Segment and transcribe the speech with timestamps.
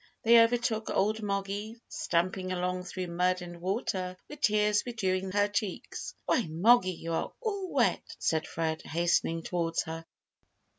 [0.23, 6.15] They overtook old Moggy, stumping along through mud and water, with tears bedewing her cheeks.
[6.25, 10.07] "Why, Moggy, you are all wet!" said Fred, hastening towards her.